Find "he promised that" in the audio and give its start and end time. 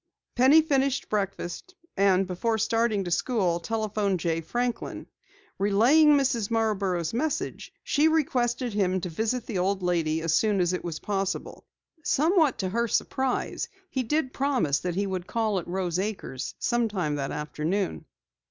13.91-14.95